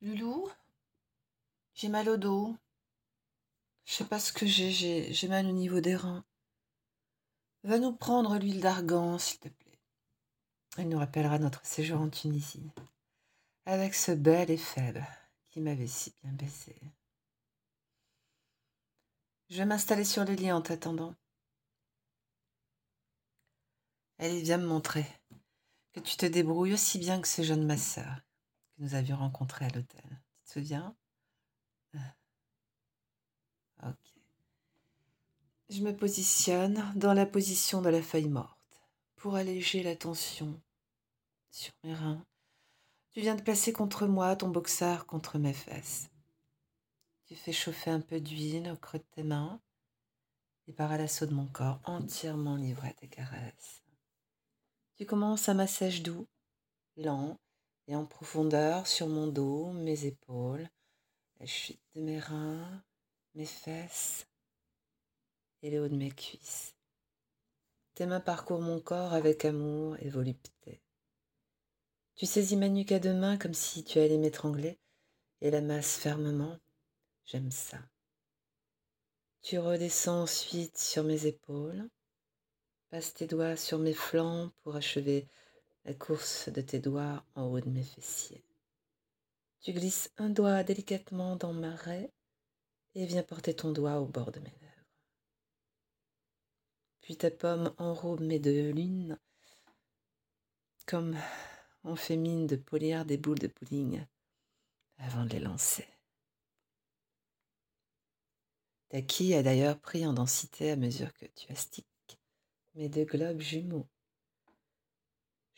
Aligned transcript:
Loulou, 0.00 0.48
j'ai 1.74 1.88
mal 1.88 2.08
au 2.08 2.16
dos. 2.16 2.56
Je 3.84 3.94
sais 3.94 4.04
pas 4.04 4.20
ce 4.20 4.32
que 4.32 4.46
j'ai, 4.46 4.70
j'ai, 4.70 5.28
mal 5.28 5.46
au 5.46 5.52
niveau 5.52 5.80
des 5.80 5.96
reins. 5.96 6.24
Va 7.64 7.78
nous 7.80 7.92
prendre 7.92 8.38
l'huile 8.38 8.60
d'argan, 8.60 9.18
s'il 9.18 9.40
te 9.40 9.48
plaît. 9.48 9.80
Elle 10.76 10.88
nous 10.88 10.98
rappellera 10.98 11.40
notre 11.40 11.66
séjour 11.66 12.00
en 12.00 12.08
Tunisie, 12.08 12.70
avec 13.66 13.94
ce 13.96 14.12
bel 14.12 14.52
et 14.52 14.56
faible 14.56 15.04
qui 15.48 15.60
m'avait 15.60 15.88
si 15.88 16.12
bien 16.22 16.30
baissé. 16.32 16.76
Je 19.50 19.56
vais 19.56 19.66
m'installer 19.66 20.04
sur 20.04 20.24
le 20.24 20.34
lit 20.34 20.52
en 20.52 20.62
t'attendant. 20.62 21.14
Allez, 24.18 24.42
viens 24.42 24.58
me 24.58 24.66
montrer 24.66 25.06
que 25.92 26.00
tu 26.00 26.16
te 26.16 26.26
débrouilles 26.26 26.74
aussi 26.74 26.98
bien 26.98 27.20
que 27.20 27.26
ce 27.26 27.42
jeune 27.42 27.66
masseur 27.66 28.27
nous 28.78 28.94
avions 28.94 29.16
rencontré 29.16 29.64
à 29.64 29.70
l'hôtel. 29.70 30.04
Tu 30.36 30.44
te 30.44 30.52
souviens? 30.52 30.96
Ok. 33.84 34.14
Je 35.70 35.82
me 35.82 35.94
positionne 35.94 36.92
dans 36.96 37.12
la 37.12 37.26
position 37.26 37.82
de 37.82 37.90
la 37.90 38.02
feuille 38.02 38.28
morte 38.28 38.80
pour 39.16 39.36
alléger 39.36 39.82
la 39.82 39.94
tension 39.94 40.60
sur 41.50 41.72
mes 41.84 41.94
reins. 41.94 42.24
Tu 43.10 43.20
viens 43.20 43.34
de 43.34 43.42
placer 43.42 43.72
contre 43.72 44.06
moi 44.06 44.34
ton 44.36 44.48
boxeur 44.48 45.06
contre 45.06 45.38
mes 45.38 45.52
fesses. 45.52 46.10
Tu 47.26 47.36
fais 47.36 47.52
chauffer 47.52 47.90
un 47.90 48.00
peu 48.00 48.20
d'huile 48.20 48.70
au 48.70 48.76
creux 48.76 48.98
de 48.98 49.04
tes 49.10 49.22
mains 49.22 49.60
et 50.66 50.72
pars 50.72 50.92
à 50.92 50.98
l'assaut 50.98 51.26
de 51.26 51.34
mon 51.34 51.46
corps 51.46 51.80
entièrement 51.84 52.56
livré 52.56 52.88
à 52.88 52.92
tes 52.94 53.08
caresses. 53.08 53.82
Tu 54.96 55.06
commences 55.06 55.48
un 55.48 55.54
massage 55.54 56.02
doux, 56.02 56.26
lent 56.96 57.38
et 57.88 57.96
en 57.96 58.04
profondeur 58.04 58.86
sur 58.86 59.08
mon 59.08 59.26
dos, 59.26 59.72
mes 59.72 60.04
épaules, 60.04 60.68
la 61.40 61.46
chute 61.46 61.80
de 61.94 62.02
mes 62.02 62.18
reins, 62.18 62.82
mes 63.34 63.46
fesses 63.46 64.26
et 65.62 65.70
le 65.70 65.82
haut 65.82 65.88
de 65.88 65.96
mes 65.96 66.10
cuisses. 66.10 66.76
Tes 67.94 68.06
mains 68.06 68.20
parcourent 68.20 68.60
mon 68.60 68.78
corps 68.78 69.14
avec 69.14 69.44
amour 69.44 69.96
et 70.00 70.10
volupté. 70.10 70.82
Tu 72.14 72.26
saisis 72.26 72.56
ma 72.56 72.68
nuque 72.68 72.92
à 72.92 72.98
deux 72.98 73.14
mains 73.14 73.38
comme 73.38 73.54
si 73.54 73.82
tu 73.82 73.98
allais 73.98 74.18
m'étrangler 74.18 74.78
et 75.40 75.50
la 75.50 75.62
masse 75.62 75.96
fermement. 75.96 76.58
J'aime 77.24 77.50
ça. 77.50 77.78
Tu 79.40 79.58
redescends 79.58 80.22
ensuite 80.22 80.76
sur 80.76 81.04
mes 81.04 81.26
épaules 81.26 81.88
Passe 82.90 83.14
tes 83.14 83.26
doigts 83.26 83.56
sur 83.56 83.78
mes 83.78 83.92
flancs 83.92 84.50
pour 84.62 84.76
achever 84.76 85.28
la 85.84 85.94
course 85.94 86.48
de 86.48 86.60
tes 86.60 86.78
doigts 86.78 87.24
en 87.34 87.44
haut 87.44 87.60
de 87.60 87.70
mes 87.70 87.82
fessiers. 87.82 88.44
Tu 89.60 89.72
glisses 89.72 90.10
un 90.18 90.30
doigt 90.30 90.62
délicatement 90.62 91.36
dans 91.36 91.52
ma 91.52 91.74
raie 91.74 92.12
et 92.94 93.06
viens 93.06 93.22
porter 93.22 93.54
ton 93.54 93.72
doigt 93.72 94.00
au 94.00 94.06
bord 94.06 94.30
de 94.32 94.40
mes 94.40 94.46
lèvres. 94.46 94.84
Puis 97.00 97.16
ta 97.16 97.30
pomme 97.30 97.74
enrobe 97.78 98.20
mes 98.20 98.38
deux 98.38 98.70
lunes 98.70 99.18
comme 100.86 101.16
on 101.84 101.96
fait 101.96 102.16
mine 102.16 102.46
de 102.46 102.56
polir 102.56 103.04
des 103.04 103.18
boules 103.18 103.38
de 103.38 103.48
bowling 103.48 104.04
avant 104.96 105.24
de 105.24 105.30
les 105.30 105.40
lancer. 105.40 105.86
Ta 108.88 109.02
quille 109.02 109.34
a 109.34 109.42
d'ailleurs 109.42 109.78
pris 109.78 110.06
en 110.06 110.14
densité 110.14 110.70
à 110.70 110.76
mesure 110.76 111.12
que 111.12 111.26
tu 111.26 111.52
astiques 111.52 111.86
mes 112.74 112.88
deux 112.88 113.04
globes 113.04 113.40
jumeaux. 113.40 113.86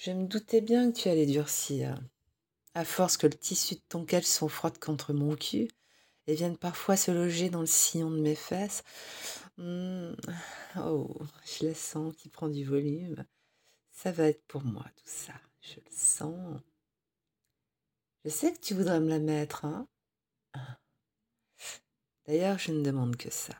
Je 0.00 0.12
me 0.12 0.28
doutais 0.28 0.60
bien 0.60 0.92
que 0.92 0.96
tu 0.96 1.08
allais 1.08 1.26
durcir, 1.26 2.00
à 2.74 2.84
force 2.84 3.16
que 3.16 3.26
le 3.26 3.34
tissu 3.34 3.74
de 3.74 3.80
ton 3.88 4.04
caleçon 4.04 4.46
frotte 4.46 4.78
contre 4.78 5.12
mon 5.12 5.34
cul 5.34 5.66
et 6.28 6.36
vienne 6.36 6.56
parfois 6.56 6.96
se 6.96 7.10
loger 7.10 7.50
dans 7.50 7.62
le 7.62 7.66
sillon 7.66 8.12
de 8.12 8.20
mes 8.20 8.36
fesses. 8.36 8.84
Mmh. 9.56 10.12
Oh, 10.76 11.16
je 11.44 11.66
la 11.66 11.74
sens 11.74 12.14
qui 12.16 12.28
prend 12.28 12.48
du 12.48 12.64
volume. 12.64 13.24
Ça 13.90 14.12
va 14.12 14.28
être 14.28 14.46
pour 14.46 14.62
moi 14.62 14.84
tout 14.94 15.10
ça, 15.10 15.34
je 15.62 15.80
le 15.80 15.90
sens. 15.90 16.60
Je 18.24 18.30
sais 18.30 18.52
que 18.52 18.60
tu 18.60 18.74
voudrais 18.74 19.00
me 19.00 19.08
la 19.08 19.18
mettre, 19.18 19.64
hein 19.64 19.88
D'ailleurs, 22.24 22.58
je 22.58 22.70
ne 22.70 22.84
demande 22.84 23.16
que 23.16 23.30
ça. 23.30 23.54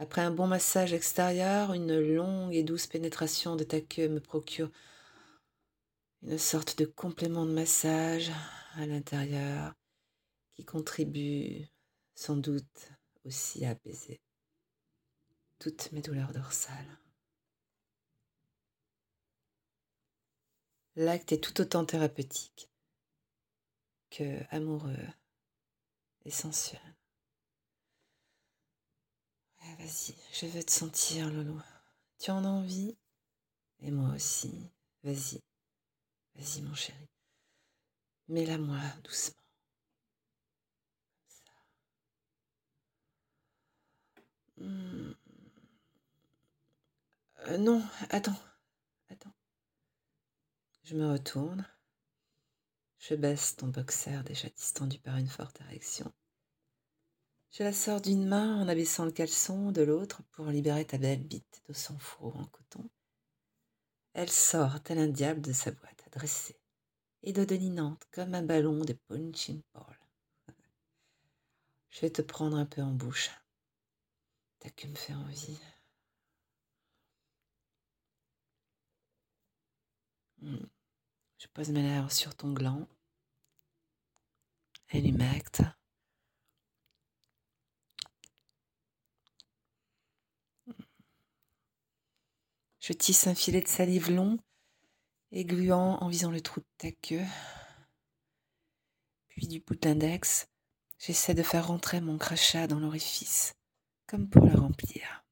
Après 0.00 0.22
un 0.22 0.30
bon 0.30 0.46
massage 0.46 0.94
extérieur, 0.94 1.74
une 1.74 2.00
longue 2.00 2.54
et 2.54 2.62
douce 2.62 2.86
pénétration 2.86 3.54
de 3.54 3.64
ta 3.64 3.82
queue 3.82 4.08
me 4.08 4.18
procure 4.18 4.70
une 6.22 6.38
sorte 6.38 6.78
de 6.78 6.86
complément 6.86 7.44
de 7.44 7.52
massage 7.52 8.30
à 8.76 8.86
l'intérieur 8.86 9.74
qui 10.52 10.64
contribue 10.64 11.68
sans 12.14 12.36
doute 12.36 12.88
aussi 13.26 13.66
à 13.66 13.72
apaiser 13.72 14.22
toutes 15.58 15.92
mes 15.92 16.00
douleurs 16.00 16.32
dorsales. 16.32 16.98
L'acte 20.96 21.32
est 21.32 21.44
tout 21.44 21.60
autant 21.60 21.84
thérapeutique 21.84 22.70
que 24.08 24.42
amoureux 24.48 24.96
et 26.24 26.30
sensuel. 26.30 26.80
Vas-y, 29.60 30.14
je 30.32 30.46
veux 30.46 30.62
te 30.62 30.70
sentir, 30.72 31.30
Lolo. 31.30 31.58
Tu 32.18 32.30
en 32.30 32.44
as 32.44 32.48
envie? 32.48 32.96
Et 33.80 33.90
moi 33.90 34.14
aussi. 34.14 34.52
Vas-y. 35.02 35.40
Vas-y, 36.34 36.62
mon 36.62 36.74
chéri. 36.74 37.08
Mets-la 38.28 38.58
moi 38.58 38.78
doucement. 39.02 39.42
Ça. 41.28 41.52
Hmm. 44.58 45.12
Euh, 47.48 47.58
non, 47.58 47.82
attends. 48.10 48.38
Attends. 49.08 49.32
Je 50.84 50.94
me 50.96 51.10
retourne. 51.10 51.66
Je 52.98 53.14
baisse 53.14 53.56
ton 53.56 53.68
boxer 53.68 54.22
déjà 54.24 54.48
distendu 54.50 54.98
par 54.98 55.16
une 55.16 55.28
forte 55.28 55.60
érection. 55.62 56.12
Je 57.52 57.64
la 57.64 57.72
sors 57.72 58.00
d'une 58.00 58.26
main 58.28 58.60
en 58.60 58.68
abaissant 58.68 59.04
le 59.04 59.10
caleçon 59.10 59.72
de 59.72 59.82
l'autre 59.82 60.22
pour 60.30 60.46
libérer 60.46 60.84
ta 60.84 60.98
belle 60.98 61.24
bite 61.24 61.62
de 61.66 61.72
son 61.72 61.98
fourreau 61.98 62.38
en 62.38 62.46
coton. 62.46 62.88
Elle 64.12 64.30
sort 64.30 64.80
tel 64.84 64.98
un 64.98 65.08
diable 65.08 65.40
de 65.40 65.52
sa 65.52 65.72
boîte 65.72 66.04
adressée 66.06 66.60
et 67.22 67.32
dodelinante 67.32 68.04
comme 68.12 68.34
un 68.34 68.42
ballon 68.42 68.84
de 68.84 68.92
punching 68.92 69.62
ball. 69.74 69.98
Je 71.90 72.00
vais 72.02 72.10
te 72.10 72.22
prendre 72.22 72.56
un 72.56 72.66
peu 72.66 72.82
en 72.82 72.92
bouche. 72.92 73.30
T'as 74.60 74.70
que 74.70 74.86
me 74.86 74.94
faire 74.94 75.18
envie. 75.18 75.58
Hmm. 80.40 80.66
Je 81.38 81.46
pose 81.48 81.70
mes 81.70 81.82
lèvres 81.82 82.12
sur 82.12 82.34
ton 82.36 82.52
gland. 82.52 82.86
Elle. 84.88 85.06
Je 92.80 92.94
tisse 92.94 93.26
un 93.26 93.34
filet 93.34 93.60
de 93.60 93.68
salive 93.68 94.10
long 94.10 94.38
et 95.32 95.44
gluant 95.44 95.98
en 96.00 96.08
visant 96.08 96.30
le 96.30 96.40
trou 96.40 96.60
de 96.60 96.66
ta 96.78 96.90
queue. 96.90 97.24
Puis 99.28 99.46
du 99.46 99.60
bout 99.60 99.74
de 99.74 99.86
l'index, 99.86 100.48
j'essaie 100.98 101.34
de 101.34 101.42
faire 101.42 101.68
rentrer 101.68 102.00
mon 102.00 102.16
crachat 102.16 102.66
dans 102.66 102.80
l'orifice, 102.80 103.54
comme 104.06 104.28
pour 104.30 104.46
le 104.46 104.54
remplir. 104.54 105.24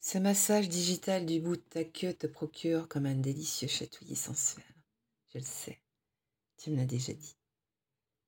Ce 0.00 0.18
massage 0.18 0.68
digital 0.68 1.24
du 1.24 1.40
bout 1.40 1.56
de 1.56 1.62
ta 1.62 1.82
queue 1.82 2.12
te 2.12 2.26
procure 2.26 2.86
comme 2.88 3.06
un 3.06 3.14
délicieux 3.14 3.68
chatouillis 3.68 4.14
sensuel. 4.14 4.64
Je 5.32 5.38
le 5.38 5.44
sais, 5.44 5.80
tu 6.58 6.70
me 6.70 6.76
l'as 6.76 6.84
déjà 6.84 7.14
dit. 7.14 7.36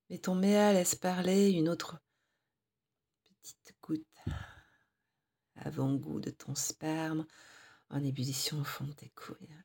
Mais 0.09 0.17
ton 0.17 0.33
méa 0.33 0.73
laisse 0.73 0.95
parler 0.95 1.51
une 1.51 1.69
autre 1.69 2.01
petite 3.23 3.75
goutte 3.83 4.07
avant-goût 5.57 6.19
de 6.19 6.29
ton 6.29 6.55
sperme 6.55 7.25
en 7.89 8.03
ébullition 8.03 8.59
au 8.59 8.63
fond 8.63 8.85
de 8.85 8.93
tes 8.93 9.09
couilles 9.09 9.55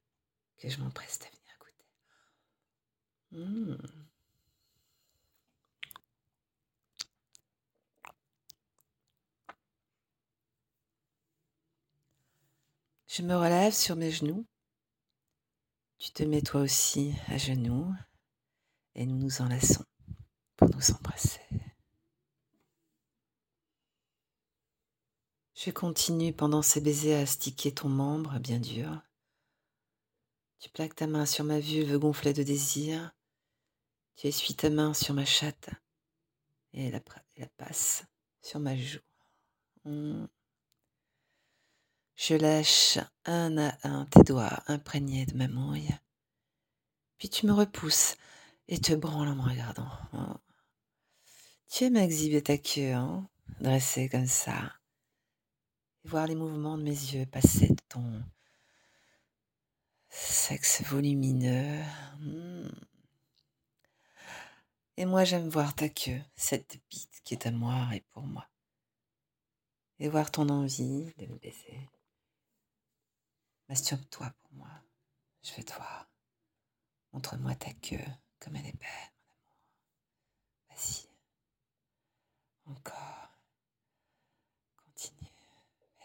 que 0.59 0.69
je 0.69 0.79
m'empresse 0.79 1.19
à 1.23 1.31
venir 1.31 1.59
goûter. 1.61 1.87
Mmh. 3.33 3.77
Je 13.15 13.21
me 13.21 13.37
relève 13.37 13.75
sur 13.75 13.95
mes 13.95 14.11
genoux. 14.11 14.47
Tu 15.99 16.13
te 16.13 16.23
mets 16.23 16.41
toi 16.41 16.63
aussi 16.63 17.15
à 17.29 17.37
genoux 17.37 17.93
et 18.95 19.05
nous 19.05 19.19
nous 19.19 19.43
enlaçons 19.43 19.85
pour 20.57 20.71
nous 20.71 20.91
embrasser. 20.93 21.42
Je 25.65 25.71
continue 25.71 26.33
pendant 26.33 26.61
ces 26.61 26.81
baisers 26.81 27.15
à 27.15 27.21
astiquer 27.21 27.73
ton 27.73 27.89
membre 27.89 28.41
bien 28.41 28.59
dur. 28.59 29.01
Tu 30.59 30.69
plaques 30.71 30.97
ta 30.97 31.07
main 31.07 31.25
sur 31.25 31.45
ma 31.45 31.61
vulve 31.61 32.01
gonflée 32.01 32.33
de 32.33 32.43
désir. 32.43 33.15
Tu 34.17 34.27
essuies 34.27 34.57
ta 34.57 34.71
main 34.71 34.93
sur 34.93 35.15
ma 35.15 35.25
chatte 35.25 35.71
et 36.73 36.91
la, 36.91 36.99
passe 37.59 38.03
sur 38.41 38.59
ma 38.59 38.77
joue. 38.77 38.99
Hmm. 39.85 40.27
Je 42.17 42.35
lâche 42.35 42.99
un 43.25 43.57
à 43.57 43.77
un 43.85 44.07
tes 44.07 44.25
doigts 44.25 44.65
imprégnés 44.67 45.27
de 45.27 45.37
ma 45.37 45.47
mouille. 45.47 45.97
Puis 47.19 47.29
tu 47.29 47.47
me 47.47 47.53
repousses 47.53 48.17
et 48.67 48.81
te 48.81 48.95
branles 48.95 49.29
en 49.29 49.37
me 49.37 49.49
regardant. 49.49 49.93
Oh. 50.13 50.41
Tu 51.71 51.85
aimes 51.85 51.99
exhiber 51.99 52.43
ta 52.43 52.59
queue, 52.59 52.95
hein, 52.95 53.29
dressée 53.61 54.09
comme 54.09 54.27
ça, 54.27 54.73
et 56.05 56.09
voir 56.09 56.27
les 56.27 56.35
mouvements 56.35 56.79
de 56.79 56.83
mes 56.83 56.91
yeux 56.91 57.27
passer 57.27 57.69
de 57.69 57.83
ton 57.89 58.23
sexe 60.09 60.83
volumineux. 60.83 61.83
Hmm. 62.19 62.69
Et 64.97 65.07
moi, 65.07 65.25
j'aime 65.25 65.49
voir 65.49 65.75
ta 65.75 65.89
queue, 65.89 66.21
cette 66.37 66.79
bite 66.91 67.21
qui 67.25 67.35
est 67.35 67.47
à 67.47 67.51
moi 67.51 67.89
et 67.95 68.01
pour 68.13 68.23
moi. 68.23 68.47
Et 69.99 70.09
voir 70.09 70.31
ton 70.31 70.49
envie 70.49 71.13
de 71.17 71.27
me 71.27 71.39
baiser. 71.39 71.89
Masturbe-toi 73.69 74.33
pour 74.43 74.53
moi. 74.53 74.71
Je 75.43 75.55
veux 75.55 75.65
te 75.65 75.73
voir. 75.75 76.09
Montre-moi 77.13 77.55
ta 77.55 77.73
queue 77.75 78.05
comme 78.39 78.57
elle 78.57 78.67
est 78.67 78.79
belle, 78.79 79.13
mon 79.31 79.55
amour. 79.55 81.17
Encore. 82.67 83.22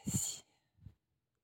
Merci. 0.08 0.47